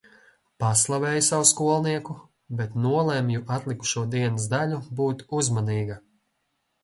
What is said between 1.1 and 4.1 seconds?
savu skolnieku, bet nolemju atlikušo